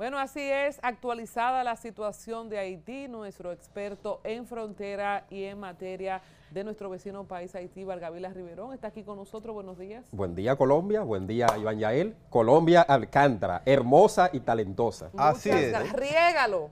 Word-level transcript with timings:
Bueno, 0.00 0.18
así 0.18 0.40
es, 0.40 0.80
actualizada 0.82 1.62
la 1.62 1.76
situación 1.76 2.48
de 2.48 2.58
Haití, 2.58 3.06
nuestro 3.06 3.52
experto 3.52 4.22
en 4.24 4.46
frontera 4.46 5.26
y 5.28 5.44
en 5.44 5.60
materia 5.60 6.22
de 6.50 6.64
nuestro 6.64 6.88
vecino 6.88 7.24
país 7.24 7.54
Haití, 7.54 7.84
Vargavila 7.84 8.30
Riverón, 8.30 8.72
está 8.72 8.88
aquí 8.88 9.02
con 9.02 9.18
nosotros. 9.18 9.52
Buenos 9.54 9.76
días. 9.76 10.06
Buen 10.12 10.34
día, 10.34 10.56
Colombia. 10.56 11.02
Buen 11.02 11.26
día, 11.26 11.48
Iván 11.58 11.78
Yael. 11.78 12.16
Colombia 12.30 12.80
Alcántara, 12.80 13.60
hermosa 13.66 14.30
y 14.32 14.40
talentosa. 14.40 15.10
así 15.18 15.50
es. 15.50 15.92
Riégalo. 15.92 16.70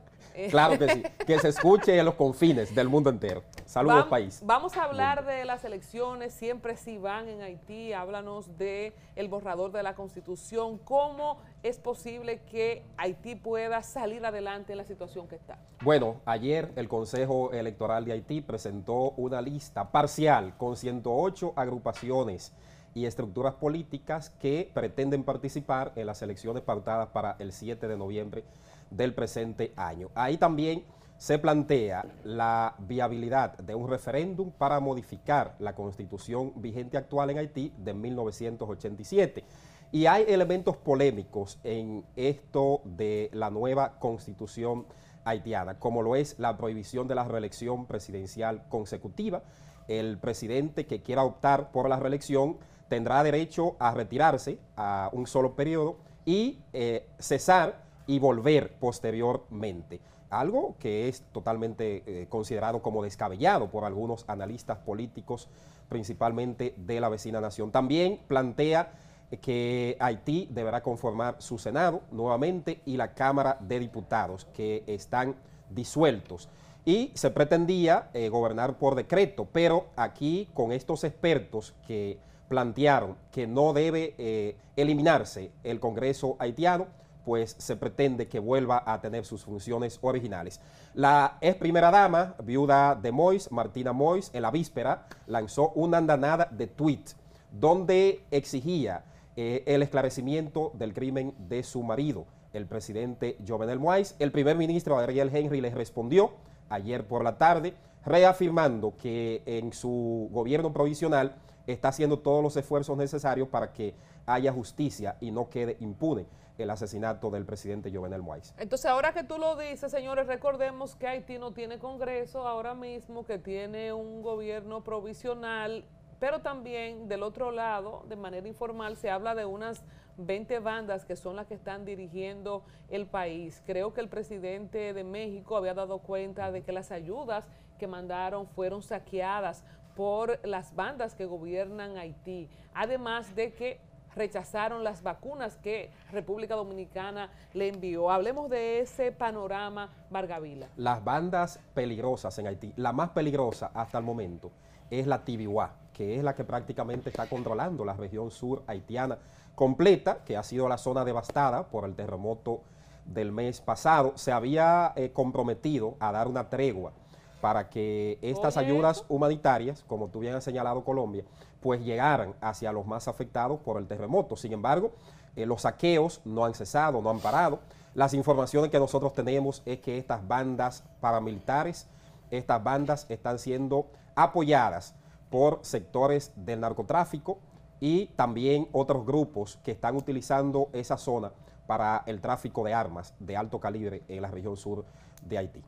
Claro 0.51 0.79
que 0.79 0.89
sí, 0.89 1.03
que 1.27 1.39
se 1.39 1.49
escuche 1.49 1.99
en 1.99 2.05
los 2.05 2.15
confines 2.15 2.75
del 2.75 2.89
mundo 2.89 3.11
entero. 3.11 3.43
Saludos, 3.65 4.07
país. 4.07 4.41
Vamos 4.45 4.77
a 4.77 4.85
hablar 4.85 5.27
de 5.27 5.45
las 5.45 5.65
elecciones, 5.65 6.33
siempre 6.33 6.77
si 6.77 6.99
van 6.99 7.29
en 7.29 7.43
Haití, 7.43 7.93
háblanos 7.93 8.57
de 8.57 8.93
el 9.17 9.29
borrador 9.29 9.73
de 9.73 9.83
la 9.83 9.95
Constitución, 9.95 10.79
cómo 10.79 11.39
es 11.63 11.79
posible 11.79 12.41
que 12.51 12.85
Haití 12.97 13.35
pueda 13.35 13.83
salir 13.83 14.25
adelante 14.25 14.73
en 14.73 14.79
la 14.79 14.85
situación 14.85 15.29
que 15.29 15.35
está. 15.35 15.59
Bueno, 15.83 16.21
ayer 16.25 16.73
el 16.77 16.89
Consejo 16.89 17.53
Electoral 17.53 18.05
de 18.05 18.13
Haití 18.13 18.41
presentó 18.41 19.11
una 19.17 19.43
lista 19.43 19.91
parcial 19.91 20.57
con 20.57 20.77
108 20.77 21.53
agrupaciones 21.57 22.53
y 22.95 23.07
estructuras 23.07 23.55
políticas 23.55 24.31
que 24.31 24.71
pretenden 24.73 25.25
participar 25.25 25.93
en 25.97 26.07
las 26.07 26.23
elecciones 26.23 26.63
pautadas 26.63 27.09
para 27.09 27.37
el 27.39 27.53
7 27.53 27.89
de 27.89 27.97
noviembre 27.97 28.45
del 28.91 29.15
presente 29.15 29.73
año. 29.77 30.11
Ahí 30.15 30.37
también 30.37 30.85
se 31.19 31.39
plantea 31.39 32.07
la 32.23 32.77
viabilidad 32.79 33.59
de 33.59 33.75
un 33.75 33.89
referéndum 33.89 34.53
para 34.53 34.79
modificar 34.79 35.57
la 35.59 35.75
constitución 35.75 36.53
vigente 36.57 36.97
actual 36.97 37.31
en 37.31 37.39
Haití 37.39 37.73
de 37.77 37.93
1987. 37.93 39.45
Y 39.91 40.07
hay 40.07 40.25
elementos 40.29 40.77
polémicos 40.77 41.59
en 41.65 42.05
esto 42.15 42.83
de 42.85 43.31
la 43.33 43.51
nueva 43.51 43.99
constitución 43.99 44.87
haitiana, 45.25 45.79
como 45.79 46.03
lo 46.03 46.15
es 46.15 46.39
la 46.39 46.57
prohibición 46.57 47.09
de 47.09 47.17
la 47.17 47.25
reelección 47.25 47.87
presidencial 47.87 48.69
consecutiva. 48.69 49.43
El 49.89 50.19
presidente 50.19 50.87
que 50.87 51.03
quiera 51.03 51.25
optar 51.25 51.73
por 51.73 51.89
la 51.89 51.99
reelección 51.99 52.59
tendrá 52.89 53.23
derecho 53.23 53.77
a 53.79 53.93
retirarse 53.93 54.59
a 54.77 55.11
un 55.13 55.27
solo 55.27 55.55
periodo 55.55 55.97
y 56.25 56.59
eh, 56.73 57.07
cesar 57.19 57.83
y 58.07 58.19
volver 58.19 58.75
posteriormente. 58.79 60.01
Algo 60.31 60.77
que 60.79 61.09
es 61.09 61.23
totalmente 61.33 62.03
eh, 62.07 62.27
considerado 62.29 62.83
como 62.83 63.03
descabellado 63.03 63.71
por 63.71 63.85
algunos 63.85 64.25
analistas 64.29 64.79
políticos, 64.79 65.49
principalmente 65.89 66.75
de 66.77 67.01
la 67.01 67.09
vecina 67.09 67.41
nación. 67.41 67.71
También 67.71 68.21
plantea 68.29 68.93
que 69.41 69.97
Haití 70.01 70.49
deberá 70.51 70.83
conformar 70.83 71.37
su 71.39 71.59
Senado 71.59 72.03
nuevamente 72.11 72.81
y 72.87 72.97
la 72.97 73.15
Cámara 73.15 73.59
de 73.61 73.79
Diputados, 73.79 74.47
que 74.55 74.85
están 74.87 75.37
disueltos. 75.71 76.49
Y 76.85 77.13
se 77.15 77.31
pretendía 77.31 78.09
eh, 78.15 78.31
gobernar 78.31 78.79
por 78.79 78.95
decreto, 78.95 79.47
pero 79.53 79.89
aquí 79.97 80.49
con 80.55 80.73
estos 80.73 81.05
expertos 81.05 81.75
que 81.87 82.19
plantearon 82.49 83.17
que 83.31 83.47
no 83.47 83.73
debe 83.73 84.15
eh, 84.19 84.57
eliminarse 84.77 85.53
el 85.63 85.81
Congreso 85.81 86.37
haitiano, 86.39 86.87
pues 87.25 87.57
se 87.59 87.77
pretende 87.77 88.27
que 88.27 88.39
vuelva 88.39 88.83
a 88.87 89.01
tener 89.01 89.27
sus 89.27 89.45
funciones 89.45 89.99
originales. 90.01 90.61
La 90.95 91.37
ex 91.43 91.57
primera 91.57 91.91
dama, 91.91 92.35
viuda 92.43 92.95
de 92.95 93.13
Mois, 93.13 93.53
Martina 93.53 93.93
Mois, 93.93 94.31
en 94.33 94.43
la 94.43 94.51
víspera 94.51 95.07
lanzó 95.27 95.73
una 95.75 95.99
andanada 95.99 96.49
de 96.51 96.67
tweet 96.67 97.05
donde 97.53 98.25
exigía 98.31 99.05
eh, 99.37 99.63
el 99.67 99.83
esclarecimiento 99.83 100.73
del 100.75 100.95
crimen 100.95 101.35
de 101.39 101.63
su 101.63 101.83
marido, 101.83 102.25
el 102.53 102.67
presidente 102.67 103.37
Jovenel 103.47 103.79
Mois. 103.79 104.17
El 104.19 104.33
primer 104.33 104.57
ministro 104.57 104.99
Ariel 104.99 105.31
Henry 105.35 105.61
le 105.61 105.71
respondió 105.71 106.33
ayer 106.71 107.07
por 107.07 107.25
la 107.25 107.37
tarde, 107.39 107.75
reafirmando 108.05 108.95
que 108.97 109.43
en 109.45 109.73
su 109.73 110.29
gobierno 110.33 110.73
provisional 110.73 111.37
está 111.73 111.89
haciendo 111.89 112.19
todos 112.19 112.43
los 112.43 112.57
esfuerzos 112.57 112.97
necesarios 112.97 113.49
para 113.49 113.73
que 113.73 113.95
haya 114.27 114.53
justicia 114.53 115.17
y 115.21 115.31
no 115.31 115.49
quede 115.51 115.77
impune 115.81 116.27
el 116.57 116.71
asesinato 116.71 117.31
del 117.31 117.45
presidente 117.45 117.93
Jovenel 117.95 118.23
Moïse. 118.23 118.53
Entonces, 118.59 118.87
ahora 118.87 119.13
que 119.13 119.23
tú 119.23 119.39
lo 119.39 119.57
dices, 119.57 119.93
señores, 119.93 120.27
recordemos 120.27 120.97
que 120.97 121.07
Haití 121.07 121.39
no 121.39 121.53
tiene 121.53 121.79
Congreso 121.79 122.49
ahora 122.49 122.75
mismo, 122.75 123.25
que 123.25 123.39
tiene 123.39 123.93
un 123.93 124.23
gobierno 124.23 124.83
provisional, 124.83 125.85
pero 126.19 126.41
también 126.41 127.07
del 127.07 127.23
otro 127.23 127.53
lado, 127.53 128.03
de 128.09 128.17
manera 128.17 128.49
informal, 128.49 128.97
se 128.97 129.09
habla 129.09 129.37
de 129.37 129.45
unas 129.45 129.85
20 130.17 130.59
bandas 130.59 131.05
que 131.05 131.15
son 131.15 131.37
las 131.37 131.47
que 131.47 131.55
están 131.55 131.85
dirigiendo 131.85 132.65
el 132.89 133.07
país. 133.07 133.63
Creo 133.65 133.95
que 133.95 134.01
el 134.01 134.09
presidente 134.09 134.93
de 134.93 135.05
México 135.05 135.57
había 135.57 135.75
dado 135.75 135.99
cuenta 136.01 136.51
de 136.51 136.63
que 136.63 136.73
las 136.73 136.91
ayudas 136.91 137.49
que 137.79 137.87
mandaron 137.87 138.49
fueron 138.49 138.83
saqueadas 138.83 139.63
por 139.99 140.39
las 140.47 140.77
bandas 140.77 141.17
que 141.17 141.25
gobiernan 141.25 141.97
Haití, 141.97 142.49
además 142.73 143.35
de 143.35 143.53
que 143.53 143.81
rechazaron 144.15 144.85
las 144.85 145.03
vacunas 145.03 145.57
que 145.57 145.91
República 146.13 146.55
Dominicana 146.55 147.33
le 147.53 147.67
envió. 147.67 148.09
Hablemos 148.09 148.49
de 148.49 148.79
ese 148.79 149.11
panorama, 149.11 149.91
Vargavila. 150.09 150.69
Las 150.77 151.03
bandas 151.03 151.59
peligrosas 151.75 152.39
en 152.39 152.47
Haití, 152.47 152.73
la 152.77 152.93
más 152.93 153.11
peligrosa 153.11 153.73
hasta 153.75 153.99
el 153.99 154.05
momento 154.05 154.53
es 154.89 155.09
la 155.09 155.25
Tibihuá, 155.25 155.75
que 155.93 156.15
es 156.15 156.23
la 156.23 156.37
que 156.37 156.45
prácticamente 156.45 157.11
está 157.11 157.29
controlando 157.29 157.85
la 157.85 157.95
región 157.95 158.31
sur 158.31 158.63
haitiana 158.69 159.19
completa, 159.57 160.23
que 160.25 160.37
ha 160.37 160.45
sido 160.45 160.69
la 160.69 160.79
zona 160.79 161.05
devastada 161.05 161.67
por 161.67 161.85
el 161.85 161.97
terremoto 161.97 162.63
del 163.05 163.33
mes 163.33 163.61
pasado. 163.61 164.13
Se 164.15 164.31
había 164.31 164.93
eh, 164.95 165.11
comprometido 165.11 165.97
a 165.99 166.13
dar 166.13 166.29
una 166.29 166.49
tregua 166.49 166.93
para 167.41 167.69
que 167.69 168.19
estas 168.23 168.57
ayudas 168.57 169.05
humanitarias, 169.09 169.85
como 169.87 170.09
tú 170.09 170.21
bien 170.21 170.35
has 170.35 170.45
señalado 170.45 170.85
Colombia, 170.85 171.25
pues 171.61 171.81
llegaran 171.85 172.35
hacia 172.41 172.73
los 172.73 172.87
más 172.87 173.09
afectados 173.09 173.61
por 173.61 173.79
el 173.79 173.87
terremoto. 173.87 174.37
Sin 174.37 174.53
embargo, 174.53 174.93
eh, 175.37 175.47
los 175.47 175.63
saqueos 175.63 176.21
no 176.25 176.45
han 176.45 176.55
cesado, 176.55 177.01
no 177.01 177.11
han 177.11 177.21
parado. 177.21 177.61
Las 177.95 178.15
informaciones 178.15 178.71
que 178.71 178.79
nosotros 178.79 179.15
tenemos 179.15 179.63
es 179.65 179.81
que 179.81 179.99
estas 179.99 180.27
bandas 180.27 180.85
paramilitares, 181.01 181.89
estas 182.31 182.63
bandas 182.63 183.07
están 183.09 183.39
siendo 183.39 183.87
apoyadas 184.15 184.95
por 185.31 185.61
sectores 185.63 186.33
del 186.37 186.61
narcotráfico 186.61 187.39
y 187.81 188.07
también 188.17 188.69
otros 188.73 189.07
grupos 189.07 189.59
que 189.63 189.73
están 189.73 189.97
utilizando 189.97 190.69
esa 190.73 190.97
zona 190.97 191.33
para 191.67 192.03
el 192.07 192.21
tráfico 192.21 192.65
de 192.65 192.75
armas 192.75 193.15
de 193.21 193.37
alto 193.37 193.61
calibre 193.61 194.03
en 194.09 194.23
la 194.23 194.31
región 194.31 194.57
sur 194.57 194.85
de 195.25 195.39
Haití. 195.39 195.63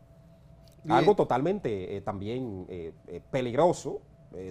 Algo 0.89 1.15
totalmente 1.15 1.97
eh, 1.97 2.01
también 2.01 2.67
eh, 2.69 2.93
eh, 3.07 3.21
peligroso, 3.31 4.01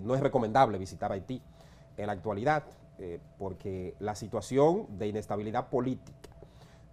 no 0.01 0.13
es 0.13 0.19
recomendable 0.19 0.77
visitar 0.77 1.09
Haití 1.09 1.41
en 1.95 2.07
la 2.07 2.11
actualidad, 2.11 2.65
porque 3.37 3.95
la 3.99 4.13
situación 4.13 4.87
de 4.97 5.07
inestabilidad 5.07 5.69
política, 5.69 6.29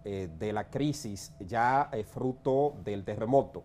de 0.05 0.53
la 0.53 0.69
crisis 0.69 1.33
ya 1.41 1.91
fruto 2.09 2.75
del 2.85 3.03
terremoto, 3.03 3.63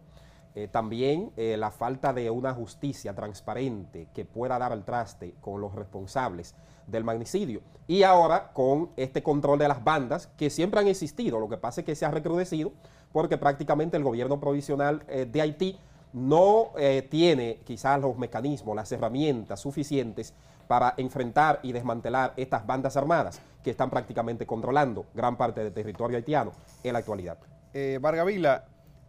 también 0.73 1.31
la 1.37 1.71
falta 1.71 2.13
de 2.13 2.31
una 2.31 2.53
justicia 2.53 3.15
transparente 3.15 4.09
que 4.13 4.25
pueda 4.25 4.59
dar 4.59 4.73
al 4.73 4.85
traste 4.85 5.37
con 5.41 5.61
los 5.61 5.73
responsables 5.73 6.57
del 6.89 7.05
magnicidio. 7.05 7.61
Y 7.87 8.03
ahora 8.03 8.53
con 8.53 8.91
este 8.97 9.23
control 9.23 9.61
de 9.61 9.69
las 9.69 9.85
bandas 9.85 10.27
que 10.37 10.51
siempre 10.51 10.81
han 10.81 10.89
existido, 10.89 11.39
lo 11.39 11.49
que 11.49 11.59
pasa 11.59 11.83
es 11.83 11.85
que 11.85 11.95
se 11.95 12.05
ha 12.05 12.11
recrudecido 12.11 12.73
porque 13.13 13.39
prácticamente 13.39 13.97
el 13.97 14.05
gobierno 14.05 14.41
provisional 14.41 15.03
eh, 15.09 15.27
de 15.31 15.41
Haití 15.41 15.79
no 16.13 16.71
eh, 16.77 17.07
tiene 17.11 17.61
quizás 17.65 18.01
los 18.01 18.17
mecanismos, 18.19 18.77
las 18.77 18.91
herramientas 18.93 19.61
suficientes 19.61 20.35
para 20.69 20.95
enfrentar 20.97 21.61
y 21.63 21.73
desmantelar 21.73 22.33
estas 22.37 22.67
bandas 22.67 22.97
armadas 22.97 23.41
que 23.63 23.71
están 23.71 23.91
prácticamente 23.91 24.47
controlando 24.47 25.07
gran 25.15 25.37
parte 25.37 25.63
del 25.63 25.73
territorio 25.73 26.17
haitiano 26.17 26.53
en 26.83 26.93
la 26.93 26.99
actualidad. 26.99 27.39
Eh, 27.75 27.99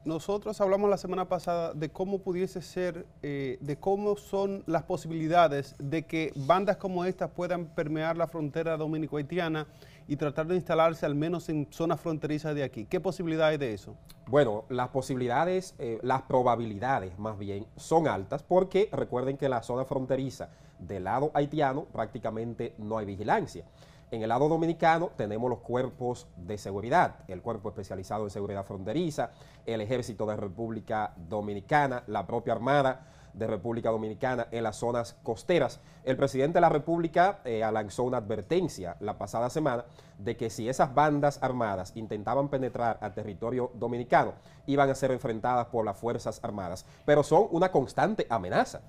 nosotros 0.05 0.59
hablamos 0.59 0.89
la 0.89 0.97
semana 0.97 1.29
pasada 1.29 1.73
de 1.73 1.89
cómo 1.89 2.19
pudiese 2.19 2.61
ser, 2.61 3.05
eh, 3.21 3.57
de 3.61 3.77
cómo 3.77 4.17
son 4.17 4.63
las 4.65 4.83
posibilidades 4.83 5.75
de 5.79 6.03
que 6.03 6.33
bandas 6.35 6.77
como 6.77 7.05
estas 7.05 7.31
puedan 7.31 7.67
permear 7.67 8.17
la 8.17 8.27
frontera 8.27 8.75
dominico-haitiana 8.75 9.67
y 10.07 10.17
tratar 10.17 10.47
de 10.47 10.55
instalarse 10.55 11.05
al 11.05 11.15
menos 11.15 11.47
en 11.47 11.67
zonas 11.71 12.01
fronterizas 12.01 12.53
de 12.53 12.63
aquí. 12.63 12.85
¿Qué 12.85 12.99
posibilidades 12.99 13.59
de 13.59 13.73
eso? 13.73 13.95
Bueno, 14.27 14.65
las 14.69 14.89
posibilidades, 14.89 15.75
eh, 15.79 15.99
las 16.01 16.23
probabilidades 16.23 17.17
más 17.17 17.37
bien, 17.37 17.65
son 17.77 18.07
altas 18.07 18.43
porque 18.43 18.89
recuerden 18.91 19.37
que 19.37 19.47
la 19.47 19.63
zona 19.63 19.85
fronteriza 19.85 20.49
del 20.79 21.05
lado 21.05 21.31
haitiano 21.33 21.85
prácticamente 21.85 22.75
no 22.77 22.97
hay 22.97 23.05
vigilancia. 23.05 23.63
En 24.13 24.21
el 24.21 24.29
lado 24.29 24.47
dominicano 24.47 25.09
tenemos 25.17 25.49
los 25.49 25.61
cuerpos 25.61 26.27
de 26.37 26.59
seguridad, 26.59 27.15
el 27.27 27.41
cuerpo 27.41 27.69
especializado 27.69 28.25
en 28.25 28.29
seguridad 28.29 28.63
fronteriza, 28.63 29.31
el 29.65 29.81
ejército 29.81 30.27
de 30.27 30.35
República 30.35 31.15
Dominicana, 31.17 32.03
la 32.05 32.27
propia 32.27 32.53
Armada 32.53 33.07
de 33.33 33.47
República 33.47 33.89
Dominicana 33.89 34.49
en 34.51 34.65
las 34.65 34.75
zonas 34.75 35.15
costeras. 35.23 35.79
El 36.03 36.15
presidente 36.15 36.57
de 36.57 36.61
la 36.61 36.69
República 36.69 37.39
eh, 37.43 37.67
lanzó 37.73 38.03
una 38.03 38.17
advertencia 38.17 38.97
la 38.99 39.17
pasada 39.17 39.49
semana 39.49 39.85
de 40.19 40.37
que 40.37 40.51
si 40.51 40.69
esas 40.69 40.93
bandas 40.93 41.41
armadas 41.41 41.91
intentaban 41.95 42.49
penetrar 42.49 42.99
al 43.01 43.15
territorio 43.15 43.71
dominicano, 43.73 44.33
iban 44.67 44.91
a 44.91 44.95
ser 44.95 45.09
enfrentadas 45.09 45.65
por 45.69 45.85
las 45.85 45.97
Fuerzas 45.97 46.39
Armadas, 46.43 46.85
pero 47.03 47.23
son 47.23 47.47
una 47.49 47.71
constante 47.71 48.27
amenaza 48.29 48.81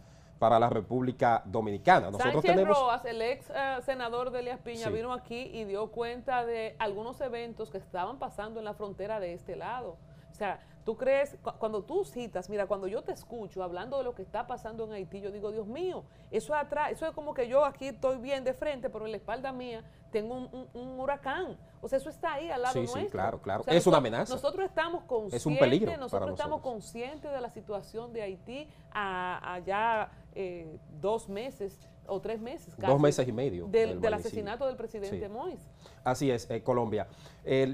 para 0.44 0.58
la 0.58 0.68
República 0.68 1.40
Dominicana. 1.46 2.10
Nosotros 2.10 2.44
Sánchez 2.44 2.68
Roas, 2.68 3.02
el 3.06 3.22
ex 3.22 3.48
eh, 3.48 3.78
senador 3.86 4.30
de 4.30 4.40
Elias 4.40 4.60
Piña, 4.60 4.90
vino 4.90 5.14
aquí 5.14 5.50
y 5.54 5.64
dio 5.64 5.86
cuenta 5.86 6.44
de 6.44 6.76
algunos 6.78 7.18
eventos 7.22 7.70
que 7.70 7.78
estaban 7.78 8.18
pasando 8.18 8.58
en 8.58 8.66
la 8.66 8.74
frontera 8.74 9.20
de 9.20 9.32
este 9.32 9.56
lado. 9.56 9.96
O 10.30 10.34
sea, 10.34 10.60
tú 10.84 10.98
crees, 10.98 11.38
cuando 11.58 11.82
tú 11.82 12.04
citas, 12.04 12.50
mira, 12.50 12.66
cuando 12.66 12.86
yo 12.88 13.00
te 13.00 13.12
escucho 13.12 13.62
hablando 13.62 13.96
de 13.96 14.04
lo 14.04 14.14
que 14.14 14.20
está 14.20 14.46
pasando 14.46 14.84
en 14.84 14.92
Haití, 14.92 15.22
yo 15.22 15.30
digo, 15.30 15.50
Dios 15.50 15.66
mío, 15.66 16.04
eso 16.30 16.54
atrás, 16.54 16.92
eso 16.92 17.06
es 17.06 17.12
como 17.12 17.32
que 17.32 17.48
yo 17.48 17.64
aquí 17.64 17.88
estoy 17.88 18.18
bien 18.18 18.44
de 18.44 18.52
frente, 18.52 18.90
pero 18.90 19.06
en 19.06 19.12
la 19.12 19.16
espalda 19.16 19.50
mía 19.50 19.82
tengo 20.14 20.48
un, 20.74 21.00
huracán. 21.00 21.58
O 21.80 21.88
sea, 21.88 21.98
eso 21.98 22.08
está 22.08 22.34
ahí 22.34 22.48
al 22.48 22.62
lado 22.62 22.78
nuestro. 22.78 23.00
Sí, 23.00 23.08
claro, 23.08 23.42
claro. 23.42 23.64
es 23.66 23.84
una 23.84 23.96
amenaza. 23.96 24.32
Nosotros 24.32 24.64
estamos 24.64 25.02
conscientes, 25.02 25.40
es 25.40 25.46
un 25.46 25.58
peligro 25.58 25.96
nosotros 25.96 26.30
estamos 26.30 26.60
conscientes 26.60 27.32
de 27.32 27.40
la 27.40 27.50
situación 27.50 28.12
de 28.12 28.22
Haití 28.22 28.68
allá 28.92 30.08
eh, 30.36 30.78
dos 31.00 31.28
meses 31.28 31.80
o 32.06 32.20
tres 32.20 32.40
meses. 32.40 32.76
Casi, 32.76 32.92
dos 32.92 33.00
meses 33.00 33.26
y 33.26 33.32
medio. 33.32 33.66
Del, 33.66 34.14
asesinato 34.14 34.66
del 34.68 34.76
presidente 34.76 35.28
Mois. 35.28 35.58
Así 36.04 36.30
es, 36.30 36.48
eh, 36.48 36.62
Colombia. 36.62 37.08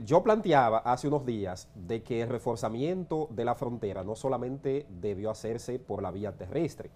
yo 0.07 0.23
planteaba 0.23 0.79
hace 0.79 1.09
unos 1.09 1.27
días 1.27 1.69
de 1.75 2.03
que 2.03 2.23
el 2.23 2.31
reforzamiento 2.31 3.29
de 3.33 3.45
la 3.45 3.55
frontera 3.55 4.03
no 4.03 4.15
solamente 4.15 4.87
debió 4.89 5.31
hacerse 5.31 5.79
por 5.79 6.03
la 6.03 6.11
vía 6.11 6.33
terrestre, 6.33 6.91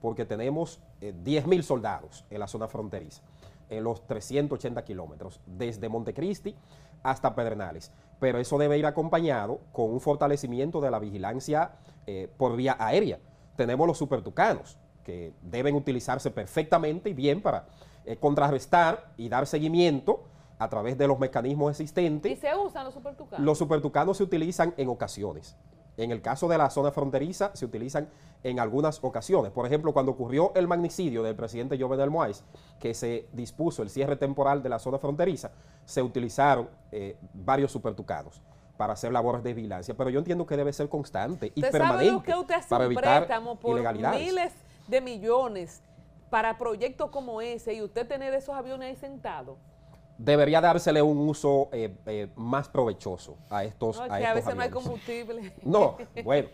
porque 0.00 0.24
tenemos 0.24 0.80
eh, 1.00 1.14
10 1.22 1.46
mil 1.46 1.62
soldados 1.62 2.24
en 2.30 2.40
la 2.40 2.46
zona 2.46 2.68
fronteriza, 2.68 3.22
en 3.70 3.84
los 3.84 4.06
380 4.06 4.84
kilómetros, 4.84 5.40
desde 5.46 5.88
Montecristi 5.88 6.54
hasta 7.02 7.34
Pedernales. 7.34 7.92
Pero 8.18 8.38
eso 8.38 8.58
debe 8.58 8.78
ir 8.78 8.86
acompañado 8.86 9.60
con 9.72 9.90
un 9.90 10.00
fortalecimiento 10.00 10.80
de 10.80 10.90
la 10.90 10.98
vigilancia 10.98 11.72
eh, 12.06 12.28
por 12.36 12.56
vía 12.56 12.76
aérea. 12.78 13.18
Tenemos 13.56 13.86
los 13.86 13.98
supertucanos, 13.98 14.78
que 15.04 15.32
deben 15.42 15.74
utilizarse 15.74 16.30
perfectamente 16.30 17.10
y 17.10 17.14
bien 17.14 17.40
para 17.40 17.66
eh, 18.04 18.16
contrarrestar 18.16 19.12
y 19.16 19.28
dar 19.28 19.46
seguimiento 19.46 20.24
a 20.58 20.68
través 20.68 20.98
de 20.98 21.06
los 21.06 21.18
mecanismos 21.18 21.70
existentes. 21.70 22.32
¿Y 22.32 22.36
se 22.36 22.54
usan 22.54 22.84
los 22.84 22.94
supertucanos? 22.94 23.44
Los 23.44 23.58
supertucanos 23.58 24.16
se 24.16 24.24
utilizan 24.24 24.74
en 24.76 24.88
ocasiones. 24.88 25.56
En 25.98 26.12
el 26.12 26.22
caso 26.22 26.48
de 26.48 26.56
la 26.56 26.70
zona 26.70 26.92
fronteriza, 26.92 27.50
se 27.54 27.64
utilizan 27.64 28.08
en 28.44 28.60
algunas 28.60 29.02
ocasiones. 29.02 29.50
Por 29.50 29.66
ejemplo, 29.66 29.92
cuando 29.92 30.12
ocurrió 30.12 30.52
el 30.54 30.68
magnicidio 30.68 31.24
del 31.24 31.34
presidente 31.34 31.76
Jovenel 31.78 32.08
Moïse, 32.08 32.44
que 32.78 32.94
se 32.94 33.26
dispuso 33.32 33.82
el 33.82 33.90
cierre 33.90 34.14
temporal 34.14 34.62
de 34.62 34.68
la 34.68 34.78
zona 34.78 34.98
fronteriza, 34.98 35.50
se 35.84 36.00
utilizaron 36.00 36.70
eh, 36.92 37.16
varios 37.34 37.72
supertucanos 37.72 38.40
para 38.76 38.92
hacer 38.92 39.12
labores 39.12 39.42
de 39.42 39.52
vigilancia. 39.52 39.92
Pero 39.96 40.08
yo 40.08 40.20
entiendo 40.20 40.46
que 40.46 40.56
debe 40.56 40.72
ser 40.72 40.88
constante 40.88 41.50
y 41.52 41.62
permanente 41.62 42.32
para 42.68 42.84
evitar 42.84 43.28
ilegalidades 43.64 44.54
de 44.86 45.00
millones 45.00 45.82
para 46.30 46.56
proyectos 46.58 47.10
como 47.10 47.40
ese 47.40 47.74
y 47.74 47.82
usted 47.82 48.06
tener 48.06 48.34
esos 48.34 48.54
aviones 48.54 48.90
ahí 48.90 48.96
sentados? 48.96 49.58
Debería 50.18 50.60
dársele 50.60 51.00
un 51.00 51.16
uso 51.16 51.68
eh, 51.70 51.94
eh, 52.06 52.28
más 52.34 52.68
provechoso 52.68 53.36
a 53.48 53.62
estos, 53.62 53.98
no, 53.98 54.08
que 54.08 54.26
a, 54.26 54.34
veces 54.34 54.54
no 54.54 54.62
hay 54.62 54.70
combustible. 54.70 55.54
No, 55.62 55.96
bueno, 56.24 56.48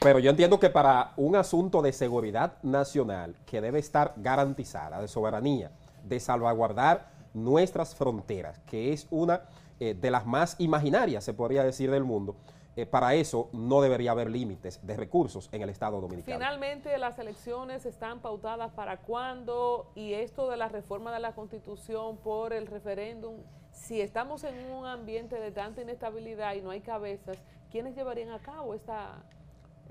pero 0.00 0.20
yo 0.20 0.30
entiendo 0.30 0.60
que 0.60 0.70
para 0.70 1.12
un 1.16 1.34
asunto 1.34 1.82
de 1.82 1.92
seguridad 1.92 2.54
nacional 2.62 3.34
que 3.44 3.60
debe 3.60 3.80
estar 3.80 4.14
garantizada, 4.16 5.00
de 5.00 5.08
soberanía, 5.08 5.72
de 6.04 6.20
salvaguardar 6.20 7.10
nuestras 7.34 7.94
fronteras, 7.94 8.60
que 8.66 8.92
es 8.92 9.08
una 9.10 9.42
eh, 9.80 9.94
de 10.00 10.10
las 10.12 10.24
más 10.24 10.54
imaginarias, 10.60 11.24
se 11.24 11.34
podría 11.34 11.64
decir, 11.64 11.90
del 11.90 12.04
mundo, 12.04 12.36
eh, 12.74 12.86
para 12.86 13.14
eso 13.14 13.50
no 13.52 13.82
debería 13.82 14.12
haber 14.12 14.30
límites 14.30 14.80
de 14.82 14.96
recursos 14.96 15.50
en 15.52 15.60
el 15.60 15.68
Estado 15.68 16.00
Dominicano. 16.00 16.38
Finalmente, 16.38 16.96
las 16.96 17.18
elecciones 17.18 17.84
están 17.84 18.20
pautadas 18.20 18.72
para 18.72 18.96
cuándo 18.96 19.90
y 19.94 20.14
esto 20.14 20.48
de 20.48 20.56
la 20.56 20.68
reforma 20.68 21.12
de 21.12 21.20
la 21.20 21.34
Constitución 21.34 22.16
por 22.16 22.54
el 22.54 22.66
referéndum, 22.66 23.34
si 23.72 24.00
estamos 24.00 24.44
en 24.44 24.70
un 24.70 24.86
ambiente 24.86 25.38
de 25.38 25.50
tanta 25.50 25.82
inestabilidad 25.82 26.54
y 26.54 26.62
no 26.62 26.70
hay 26.70 26.80
cabezas, 26.80 27.36
¿quiénes 27.70 27.94
llevarían 27.94 28.30
a 28.30 28.38
cabo 28.38 28.74
esta... 28.74 29.22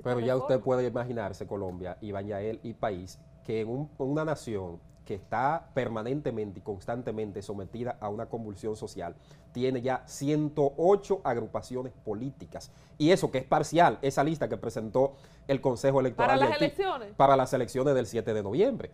Pero 0.04 0.20
ya 0.20 0.36
usted 0.36 0.60
puede 0.60 0.88
imaginarse 0.88 1.46
Colombia, 1.46 1.98
Iván 2.02 2.26
Yael 2.26 2.60
y 2.64 2.74
país, 2.74 3.20
que 3.52 3.60
en 3.60 3.90
una 3.98 4.24
nación 4.24 4.80
que 5.04 5.16
está 5.16 5.68
permanentemente 5.74 6.60
y 6.60 6.62
constantemente 6.62 7.42
sometida 7.42 7.98
a 8.00 8.08
una 8.08 8.28
convulsión 8.28 8.78
social, 8.78 9.14
tiene 9.52 9.82
ya 9.82 10.04
108 10.06 11.20
agrupaciones 11.22 11.92
políticas. 12.06 12.72
Y 12.98 13.12
eso 13.12 13.30
que 13.30 13.40
es 13.40 13.44
parcial, 13.44 14.00
esa 14.02 14.24
lista 14.24 14.48
que 14.48 14.56
presentó 14.56 15.16
el 15.50 15.60
Consejo 15.60 16.00
Electoral. 16.00 16.40
¿Para 16.40 16.50
las 16.50 16.62
elecciones? 16.62 17.14
Para 17.18 17.36
las 17.36 17.52
elecciones 17.52 17.94
del 17.94 18.06
7 18.06 18.34
de 18.34 18.42
noviembre. 18.42 18.92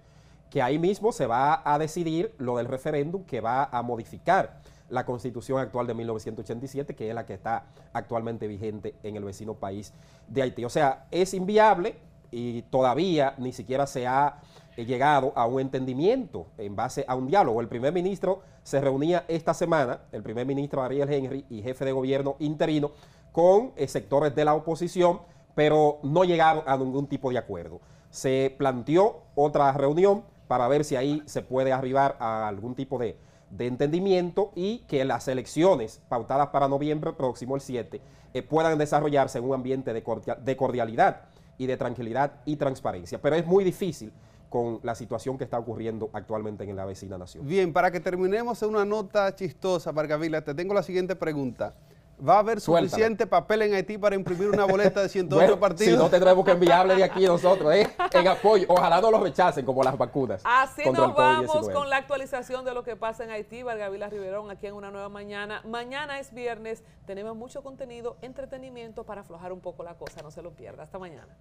Que 0.49 0.63
ahí 0.63 0.79
mismo 0.79 1.11
se 1.11 1.27
va 1.27 1.61
a 1.63 1.77
decidir 1.77 2.33
lo 2.39 2.57
del 2.57 2.65
referéndum 2.65 3.25
que 3.25 3.41
va 3.41 3.65
a 3.65 3.83
modificar 3.83 4.61
la 4.89 5.05
constitución 5.05 5.59
actual 5.59 5.85
de 5.85 5.93
1987, 5.93 6.95
que 6.95 7.09
es 7.09 7.13
la 7.13 7.27
que 7.27 7.35
está 7.35 7.65
actualmente 7.93 8.47
vigente 8.47 8.95
en 9.03 9.17
el 9.17 9.23
vecino 9.23 9.53
país 9.53 9.93
de 10.27 10.41
Haití. 10.41 10.65
O 10.65 10.69
sea, 10.69 11.05
es 11.11 11.35
inviable 11.35 11.99
y 12.31 12.63
todavía 12.63 13.33
ni 13.37 13.53
siquiera 13.53 13.87
se 13.87 14.07
ha 14.07 14.39
llegado 14.75 15.33
a 15.35 15.45
un 15.45 15.59
entendimiento 15.59 16.47
en 16.57 16.75
base 16.75 17.03
a 17.07 17.15
un 17.15 17.27
diálogo. 17.27 17.61
El 17.61 17.67
primer 17.67 17.93
ministro 17.93 18.41
se 18.63 18.79
reunía 18.81 19.25
esta 19.27 19.53
semana, 19.53 20.01
el 20.11 20.21
primer 20.23 20.45
ministro 20.45 20.83
Ariel 20.83 21.11
Henry 21.11 21.45
y 21.49 21.61
jefe 21.61 21.85
de 21.85 21.91
gobierno 21.91 22.35
interino, 22.39 22.91
con 23.31 23.71
eh, 23.75 23.87
sectores 23.87 24.35
de 24.35 24.45
la 24.45 24.53
oposición, 24.53 25.21
pero 25.55 25.99
no 26.03 26.23
llegaron 26.23 26.63
a 26.67 26.77
ningún 26.77 27.07
tipo 27.07 27.31
de 27.31 27.37
acuerdo. 27.37 27.81
Se 28.09 28.53
planteó 28.57 29.23
otra 29.35 29.71
reunión 29.73 30.23
para 30.47 30.67
ver 30.67 30.83
si 30.83 30.95
ahí 30.95 31.23
se 31.25 31.41
puede 31.41 31.73
arribar 31.73 32.15
a 32.19 32.47
algún 32.47 32.75
tipo 32.75 32.97
de, 32.99 33.17
entendimiento 33.59 34.51
y 34.55 34.79
que 34.79 35.05
las 35.05 35.27
elecciones 35.27 36.01
pautadas 36.09 36.47
para 36.47 36.67
noviembre 36.67 37.13
próximo, 37.13 37.55
el 37.55 37.61
7, 37.61 38.01
eh, 38.33 38.41
puedan 38.43 38.77
desarrollarse 38.77 39.37
en 39.37 39.45
un 39.45 39.53
ambiente 39.53 39.93
de 39.93 40.57
cordialidad 40.57 41.21
y 41.57 41.65
de 41.65 41.77
tranquilidad 41.77 42.33
y 42.45 42.55
transparencia. 42.55 43.21
Pero 43.21 43.35
es 43.35 43.45
muy 43.45 43.63
difícil 43.63 44.11
con 44.49 44.79
la 44.83 44.95
situación 44.95 45.37
que 45.37 45.43
está 45.43 45.59
ocurriendo 45.59 46.09
actualmente 46.13 46.63
en 46.63 46.75
la 46.75 46.85
vecina 46.85 47.17
nación. 47.17 47.45
Bien, 47.45 47.73
para 47.73 47.91
que 47.91 47.99
terminemos 47.99 48.61
en 48.63 48.69
una 48.69 48.85
nota 48.85 49.33
chistosa, 49.35 49.91
Vargavila, 49.91 50.41
te 50.41 50.53
tengo 50.53 50.73
la 50.73 50.83
siguiente 50.83 51.15
pregunta. 51.15 51.73
¿Va 52.19 52.35
a 52.35 52.39
haber 52.39 52.59
suficiente 52.59 53.27
papel 53.27 53.61
en 53.61 53.75
Haití 53.75 53.97
para 53.97 54.15
imprimir 54.15 54.49
una 54.49 54.65
boleta 54.65 55.03
de 55.03 55.09
108 55.09 55.59
partidos? 55.59 55.93
Si 55.93 55.97
no, 55.97 56.09
tendremos 56.09 56.43
que 56.43 56.51
enviarle 56.51 56.95
de 56.95 57.03
aquí 57.03 57.25
nosotros, 57.25 57.73
¿eh? 57.75 57.87
en 58.11 58.27
apoyo. 58.27 58.65
Ojalá 58.69 58.99
no 58.99 59.11
lo 59.11 59.19
rechacen 59.19 59.63
como 59.63 59.83
las 59.83 59.95
vacunas. 59.95 60.41
Así 60.43 60.89
nos 60.89 61.13
vamos 61.13 61.69
con 61.69 61.89
la 61.89 61.97
actualización 61.97 62.65
de 62.65 62.73
lo 62.73 62.83
que 62.83 62.95
pasa 62.95 63.23
en 63.23 63.29
Haití. 63.29 63.61
Vargavila 63.61 64.09
Riverón, 64.09 64.49
aquí 64.49 64.65
en 64.65 64.73
una 64.73 64.89
nueva 64.89 65.09
mañana. 65.09 65.61
Mañana 65.63 66.19
es 66.19 66.33
viernes, 66.33 66.83
tenemos 67.05 67.35
mucho 67.35 67.61
contenido, 67.61 68.17
entretenimiento 68.21 69.03
para 69.03 69.21
aflojar 69.21 69.53
un 69.53 69.59
poco 69.59 69.83
la 69.83 69.93
cosa. 69.93 70.23
No 70.23 70.31
se 70.31 70.41
lo 70.41 70.51
pierda. 70.51 70.83
Hasta 70.83 70.97
mañana. 70.97 71.37